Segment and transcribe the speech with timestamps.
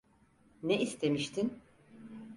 [0.63, 1.53] Ne istemiştin?